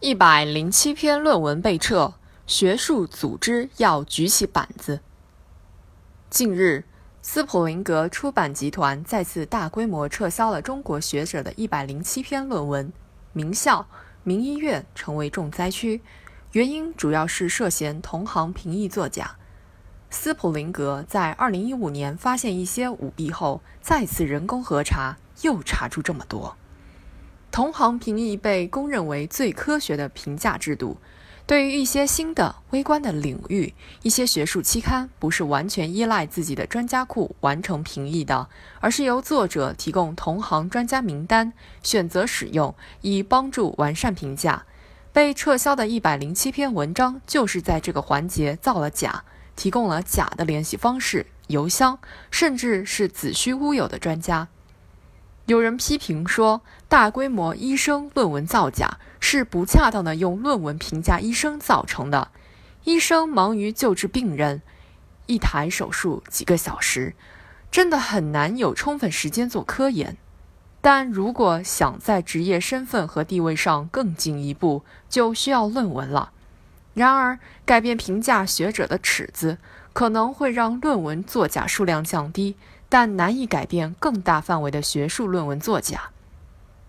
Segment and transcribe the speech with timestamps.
[0.00, 2.14] 一百零七篇论文被撤，
[2.46, 5.00] 学术组织要举起板子。
[6.30, 6.84] 近日，
[7.20, 12.92] 斯普林格出版集团再次大规模撤销了中国学者的一百零七篇论文，
[13.32, 13.88] 名校、
[14.22, 16.00] 名医院成为重灾区，
[16.52, 19.34] 原因主要是涉嫌同行评议作假。
[20.10, 26.56] 斯普林格在二零一五年发现一些舞弊后，再次人工核查，又查出这么多。
[27.50, 30.96] 同行评议被公认为最科学的评价制度。
[31.46, 33.72] 对于一些新的微观的领域，
[34.02, 38.46] 一些学术期刊不是完全依赖自己的专家库完成评议的，
[38.80, 44.66] 而是由作者提供同行专家名单，选择使用，以帮助完善评价。
[45.10, 49.24] 被撤销的一百零七篇文章就是在这个环节造了假，
[49.56, 51.98] 提供了假的联系方式、邮箱，
[52.30, 54.48] 甚至是子虚乌有的专家。
[55.48, 62.28] 有人批评说，大规模医生论文造假是不恰当的用论文评价医生造成的。
[62.84, 64.60] 医生忙于救治病人，
[65.24, 67.14] 一台手术几个小时，
[67.70, 70.18] 真的很难有充分时间做科研。
[70.82, 76.32] 但如果想在职业身份和地位上更进一步，就需要论文了。
[76.92, 79.56] 然而，改变评价学者的尺子，
[79.94, 82.56] 可能会让论文作假数量降低。
[82.88, 86.10] 但难以改变更大范围的学术论文作假。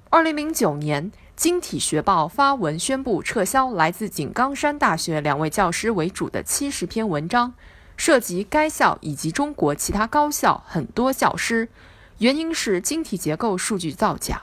[0.10, 7.54] 二零零九年，《晶体学报》发文宣布撤销来自井冈山大学两位教师为主的七十篇文章，
[7.96, 11.70] 涉及该校以及中国其他高校很多教师，
[12.18, 14.42] 原因是晶体结构数据造假。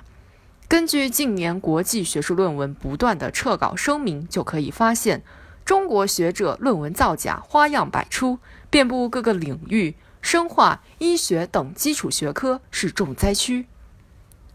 [0.69, 5.23] 根据近年国际学术论文不断的撤稿声明，就可以发现，
[5.65, 8.39] 中国学者论文造假花样百出，
[8.71, 9.95] 遍布各个领域。
[10.27, 13.69] 生化、医学等基础学科是重灾区，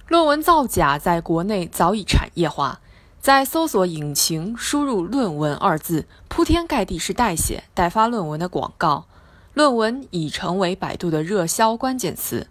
[0.10, 2.82] 论文造假在国内早已产业化。
[3.22, 9.06] 在搜索引擎输入“论文”二字，铺天盖地是代写、代发论文的广告，
[9.54, 12.48] 论文已成为百度的热销关键词。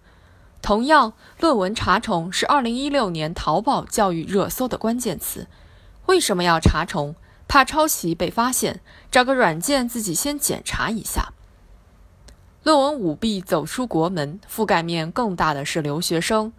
[0.63, 5.47] 同样，论文查重是2016年淘宝教育热搜的关键词。
[6.07, 7.15] 为什么要查重？
[7.47, 8.81] 怕抄袭被发现，
[9.11, 11.35] 找个软件自己先检查一下。
[12.63, 16.53] 论文舞弊走出国门，覆盖面更大的是留学生。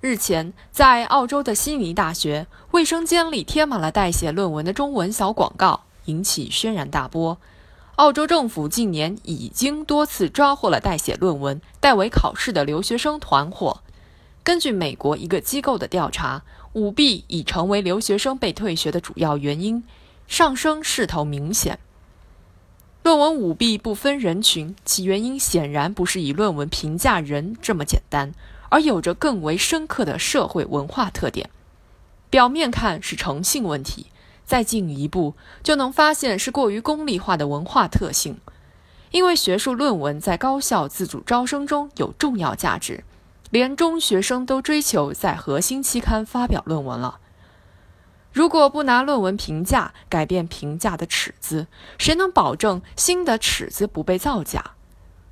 [0.00, 7.38] 日前，在澳洲的悉尼大学，卫生间里贴满了代写论文的中文小广告，引起轩然大波。
[7.96, 13.82] 澳洲政府近年已经多次抓获了代写论文、代为考试的留学生团伙。
[14.44, 16.44] 根据美国一个机构的调查，
[16.74, 19.82] 舞弊已成为留学生被退学的主要原因，
[20.28, 21.80] 上升势头明显。
[23.08, 28.34] 论文舞弊不分人群，其原因显然不是以论文评价人这么简单，
[28.68, 31.48] 而有着更为深刻的社会文化特点。
[32.28, 34.08] 表面看是诚信问题，
[34.44, 35.32] 再进一步
[35.62, 38.36] 就能发现是过于功利化的文化特性。
[39.10, 43.04] 因为学术论文在高校自主招生中有重要价值，
[43.48, 47.18] 连中学生都追求在核心期刊发表论文了。
[48.38, 51.66] 如果不拿论文评价改变评价的尺子，
[51.98, 54.74] 谁能保证新的尺子不被造假？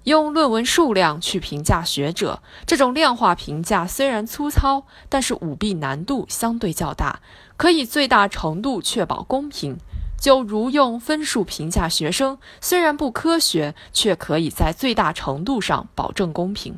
[0.03, 7.21] 用论文数量去评价学者，这种量化评价虽然粗糙，但是舞弊难度相对较大，
[7.57, 9.77] 可以最大程度确保公平。
[10.21, 16.77] 就如用分数评价学生，虽然不科学，却可以在最大程度上保证公平。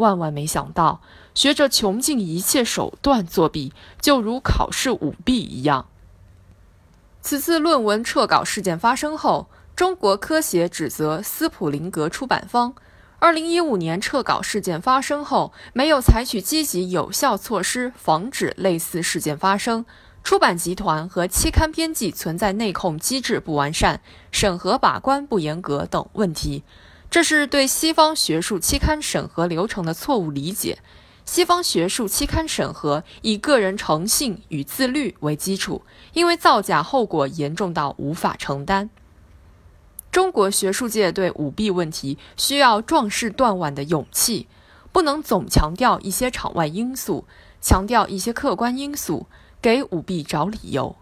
[0.00, 1.00] 万万没想到，
[1.34, 5.86] 学着穷尽一切手段作弊，就如考试舞弊一样。
[7.20, 12.74] 此次论文撤稿事件发生后，中国科协指责斯普林格出版方，
[13.18, 19.84] 二零一五年撤稿事件发生后，没有采取积极有效措施防止类似事件发生，
[20.24, 24.00] 出版集团和期刊编辑存在内控机制不完善、
[24.32, 26.64] 审核把关不严格等问题。
[27.10, 30.78] 这是对西方学术期刊审核流程的错误理解。
[31.24, 35.82] 西方学术期刊审核以个人诚信与自律为基础，
[36.12, 38.90] 因为造假后果严重到无法承担。
[40.10, 44.48] 中国学术界对舞弊问题需要壮士断腕的勇气，
[44.90, 47.26] 不能总强调一些场外因素，
[47.60, 49.26] 强调一些客观因素，
[49.60, 50.96] 给舞弊找理由。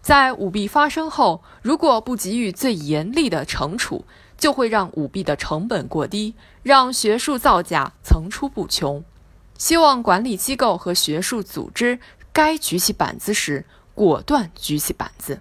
[0.00, 4.04] 在舞弊发生后，如果不给予最严厉的惩处，
[4.42, 6.34] 就会让舞弊的成本过低，
[6.64, 9.04] 让学术造假层出不穷。
[9.56, 12.00] 希望管理机构和学术组织
[12.32, 15.40] 该举起板子时，果断举起板子。